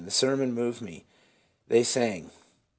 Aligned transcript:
The 0.03 0.09
sermon 0.09 0.53
moved 0.53 0.81
me; 0.81 1.05
they 1.67 1.83
sang. 1.83 2.31